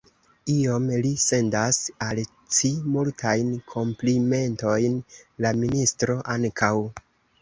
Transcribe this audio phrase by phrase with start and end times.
[0.51, 2.21] Iom; li sendas al
[2.59, 4.99] ci multajn komplimentojn;
[5.47, 6.73] la ministro ankaŭ.